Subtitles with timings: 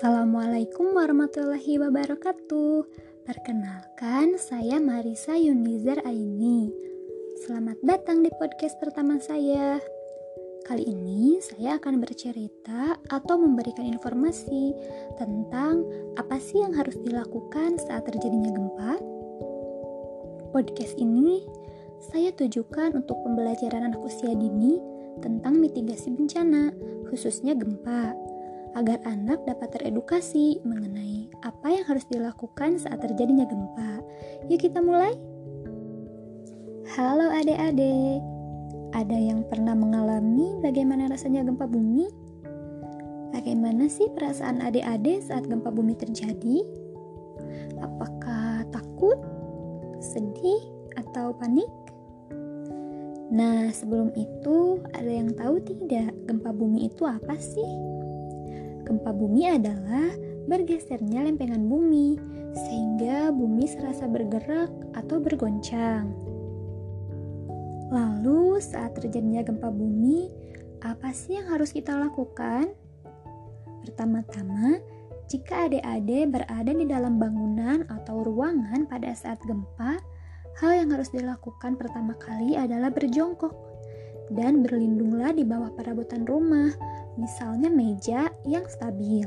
[0.00, 2.88] Assalamualaikum warahmatullahi wabarakatuh.
[3.28, 6.72] Perkenalkan, saya Marisa Yunizar Aini.
[7.44, 9.76] Selamat datang di podcast pertama saya.
[10.64, 14.72] Kali ini saya akan bercerita atau memberikan informasi
[15.20, 15.84] tentang
[16.16, 18.96] apa sih yang harus dilakukan saat terjadinya gempa.
[20.48, 21.44] Podcast ini
[22.08, 24.80] saya tujukan untuk pembelajaran anak usia dini
[25.20, 26.72] tentang mitigasi bencana,
[27.12, 28.29] khususnya gempa
[28.78, 34.02] agar anak dapat teredukasi mengenai apa yang harus dilakukan saat terjadinya gempa.
[34.46, 35.14] Yuk kita mulai.
[36.94, 38.22] Halo adik-adik.
[38.90, 42.10] Ada yang pernah mengalami bagaimana rasanya gempa bumi?
[43.30, 46.66] Bagaimana sih perasaan adik-adik saat gempa bumi terjadi?
[47.78, 49.16] Apakah takut,
[50.02, 50.60] sedih,
[50.98, 51.70] atau panik?
[53.30, 57.70] Nah, sebelum itu, ada yang tahu tidak gempa bumi itu apa sih?
[58.90, 60.10] Gempa bumi adalah
[60.50, 62.18] bergesernya lempengan bumi,
[62.66, 64.66] sehingga bumi serasa bergerak
[64.98, 66.10] atau bergoncang.
[67.94, 70.26] Lalu, saat terjadinya gempa bumi,
[70.82, 72.74] apa sih yang harus kita lakukan?
[73.86, 74.82] Pertama-tama,
[75.30, 80.02] jika adik-adik berada di dalam bangunan atau ruangan pada saat gempa,
[80.58, 83.69] hal yang harus dilakukan pertama kali adalah berjongkok
[84.30, 86.70] dan berlindunglah di bawah perabotan rumah
[87.18, 89.26] misalnya meja yang stabil,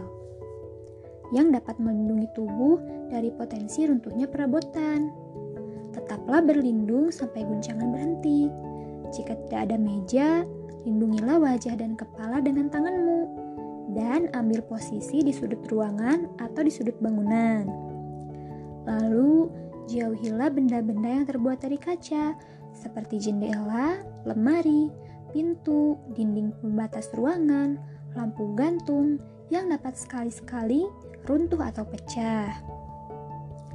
[1.36, 2.80] yang dapat melindungi tubuh
[3.12, 5.12] dari potensi runtuhnya perabotan.
[5.94, 8.50] Tetaplah berlindung sampai guncangan berhenti.
[9.14, 10.42] Jika tidak ada meja,
[10.88, 13.22] lindungilah wajah dan kepala dengan tanganmu,
[13.94, 17.70] dan ambil posisi di sudut ruangan atau di sudut bangunan.
[18.90, 19.54] Lalu,
[19.86, 22.34] jauhilah benda-benda yang terbuat dari kaca,
[22.74, 24.90] seperti jendela, lemari,
[25.32, 27.78] pintu, dinding pembatas ruangan,
[28.14, 29.18] lampu gantung
[29.50, 30.86] yang dapat sekali-sekali
[31.26, 32.52] runtuh atau pecah.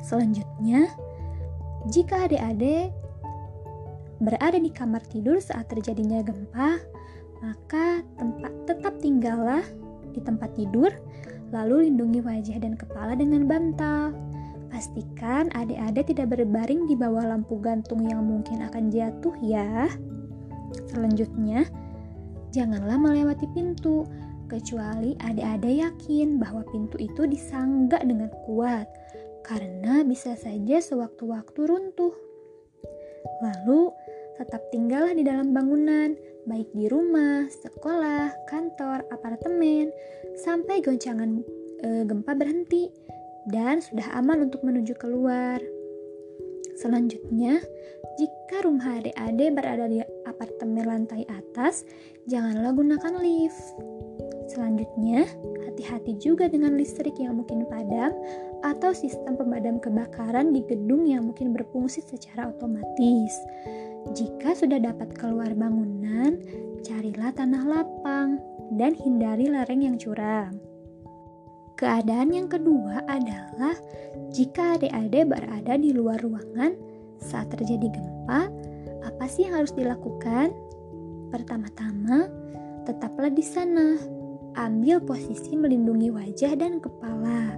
[0.02, 0.90] Selanjutnya,
[1.90, 2.94] jika adik-adik
[4.18, 6.78] berada di kamar tidur saat terjadinya gempa,
[7.38, 9.62] maka tempat tetap tinggallah
[10.10, 10.90] di tempat tidur,
[11.54, 14.10] lalu lindungi wajah dan kepala dengan bantal.
[14.68, 19.88] Pastikan adik-adik tidak berbaring di bawah lampu gantung yang mungkin akan jatuh ya.
[20.92, 21.64] Selanjutnya,
[22.52, 24.04] janganlah melewati pintu,
[24.48, 28.88] kecuali ada-ada yakin bahwa pintu itu disanggak dengan kuat,
[29.44, 32.12] karena bisa saja sewaktu-waktu runtuh.
[33.44, 33.92] Lalu,
[34.40, 36.16] tetap tinggallah di dalam bangunan,
[36.48, 39.92] baik di rumah, sekolah, kantor, apartemen,
[40.40, 41.42] sampai goncangan
[41.82, 42.88] e, gempa berhenti
[43.48, 45.60] dan sudah aman untuk menuju keluar.
[46.78, 47.58] Selanjutnya,
[48.18, 51.82] jika rumah adik-adik berada di apartemen lantai atas,
[52.30, 53.58] janganlah gunakan lift.
[54.48, 55.26] Selanjutnya,
[55.66, 58.14] hati-hati juga dengan listrik yang mungkin padam
[58.64, 63.34] atau sistem pemadam kebakaran di gedung yang mungkin berfungsi secara otomatis.
[64.16, 66.40] Jika sudah dapat keluar bangunan,
[66.86, 68.40] carilah tanah lapang
[68.78, 70.54] dan hindari lereng yang curam.
[71.78, 73.78] Keadaan yang kedua adalah
[74.34, 76.74] jika adik-adik berada di luar ruangan
[77.22, 78.50] saat terjadi gempa,
[79.06, 80.50] apa sih yang harus dilakukan?
[81.30, 82.26] Pertama-tama,
[82.82, 83.94] tetaplah di sana.
[84.58, 87.54] Ambil posisi melindungi wajah dan kepala.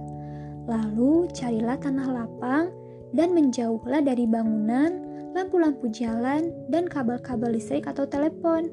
[0.69, 2.69] Lalu carilah tanah lapang
[3.17, 5.01] dan menjauhlah dari bangunan,
[5.33, 8.69] lampu-lampu jalan, dan kabel-kabel listrik atau telepon.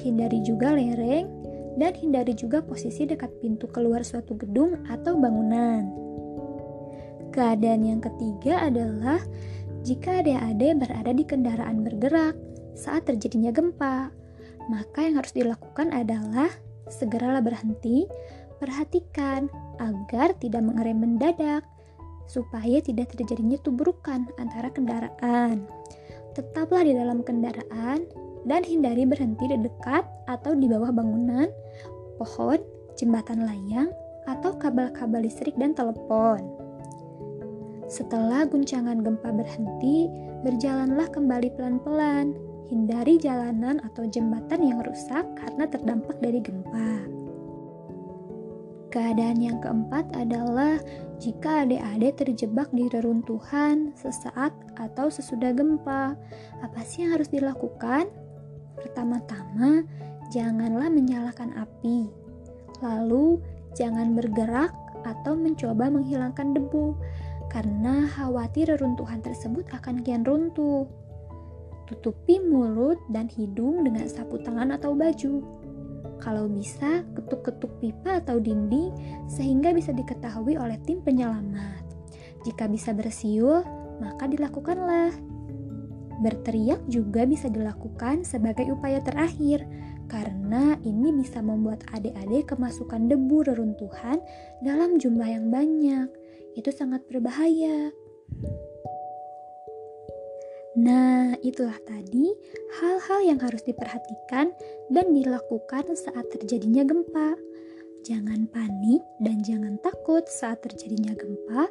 [0.00, 1.43] Hindari juga lereng
[1.78, 5.90] dan hindari juga posisi dekat pintu keluar suatu gedung atau bangunan.
[7.34, 9.18] Keadaan yang ketiga adalah
[9.82, 12.38] jika adik-adik berada di kendaraan bergerak
[12.78, 14.08] saat terjadinya gempa,
[14.70, 16.48] maka yang harus dilakukan adalah
[16.88, 18.06] segeralah berhenti,
[18.62, 19.50] perhatikan
[19.82, 21.66] agar tidak mengerem mendadak
[22.24, 25.68] supaya tidak terjadinya tubrukan antara kendaraan.
[26.32, 28.08] Tetaplah di dalam kendaraan
[28.48, 31.48] dan hindari berhenti di dekat atau di bawah bangunan,
[32.16, 32.58] pohon,
[32.98, 33.90] jembatan layang,
[34.24, 36.40] atau kabel-kabel listrik dan telepon.
[37.84, 40.08] Setelah guncangan gempa berhenti,
[40.42, 42.32] berjalanlah kembali pelan-pelan.
[42.64, 47.04] Hindari jalanan atau jembatan yang rusak karena terdampak dari gempa.
[48.88, 50.80] Keadaan yang keempat adalah
[51.20, 56.16] jika adik-adik terjebak di reruntuhan sesaat atau sesudah gempa.
[56.62, 58.08] Apa sih yang harus dilakukan?
[58.78, 59.84] Pertama-tama,
[60.34, 62.10] janganlah menyalakan api.
[62.82, 63.38] Lalu,
[63.78, 64.74] jangan bergerak
[65.06, 66.98] atau mencoba menghilangkan debu,
[67.54, 70.90] karena khawatir reruntuhan tersebut akan kian runtuh.
[71.86, 75.46] Tutupi mulut dan hidung dengan sapu tangan atau baju.
[76.18, 78.90] Kalau bisa, ketuk-ketuk pipa atau dinding
[79.30, 81.84] sehingga bisa diketahui oleh tim penyelamat.
[82.42, 83.62] Jika bisa bersiul,
[84.00, 85.12] maka dilakukanlah.
[86.24, 89.68] Berteriak juga bisa dilakukan sebagai upaya terakhir,
[90.06, 94.20] karena ini bisa membuat adik-adik kemasukan debu reruntuhan
[94.60, 96.08] dalam jumlah yang banyak.
[96.54, 97.90] Itu sangat berbahaya.
[100.74, 102.34] Nah, itulah tadi
[102.82, 104.50] hal-hal yang harus diperhatikan
[104.90, 107.38] dan dilakukan saat terjadinya gempa.
[108.02, 111.70] Jangan panik dan jangan takut saat terjadinya gempa,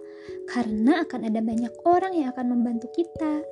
[0.50, 3.44] karena akan ada banyak orang yang akan membantu kita.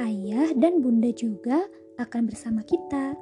[0.00, 1.68] Ayah dan bunda juga
[1.98, 3.18] akan bersama kita.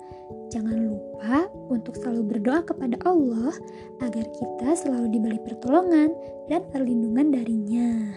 [0.53, 3.53] Jangan lupa untuk selalu berdoa kepada Allah
[4.05, 6.13] agar kita selalu diberi pertolongan
[6.47, 8.15] dan perlindungan darinya.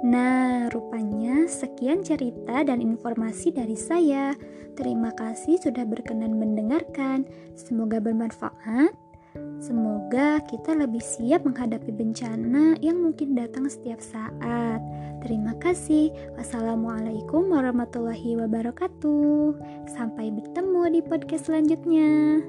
[0.00, 4.32] Nah, rupanya sekian cerita dan informasi dari saya.
[4.72, 7.28] Terima kasih sudah berkenan mendengarkan.
[7.52, 9.09] Semoga bermanfaat.
[9.60, 14.80] Semoga kita lebih siap menghadapi bencana yang mungkin datang setiap saat.
[15.20, 16.08] Terima kasih.
[16.40, 19.60] Wassalamualaikum warahmatullahi wabarakatuh.
[19.84, 22.40] Sampai bertemu di podcast selanjutnya.